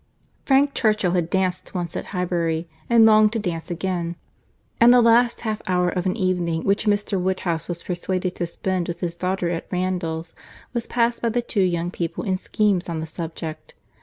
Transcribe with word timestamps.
Frank 0.45 0.73
Churchill 0.73 1.11
had 1.11 1.29
danced 1.29 1.75
once 1.75 1.95
at 1.95 2.05
Highbury, 2.05 2.67
and 2.89 3.05
longed 3.05 3.33
to 3.33 3.39
dance 3.39 3.69
again; 3.69 4.15
and 4.79 4.91
the 4.91 4.99
last 4.99 5.41
half 5.41 5.61
hour 5.67 5.89
of 5.91 6.07
an 6.07 6.17
evening 6.17 6.63
which 6.63 6.87
Mr. 6.87 7.21
Woodhouse 7.21 7.69
was 7.69 7.83
persuaded 7.83 8.35
to 8.37 8.47
spend 8.47 8.87
with 8.87 9.01
his 9.01 9.15
daughter 9.15 9.51
at 9.51 9.67
Randalls, 9.71 10.33
was 10.73 10.87
passed 10.87 11.21
by 11.21 11.29
the 11.29 11.43
two 11.43 11.61
young 11.61 11.91
people 11.91 12.23
in 12.23 12.39
schemes 12.39 12.89
on 12.89 12.99
the 12.99 13.05
subject. 13.05 13.75